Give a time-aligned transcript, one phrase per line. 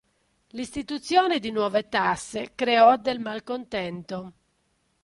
[0.53, 4.33] L'istituzione di nuove tasse creò del malcontento.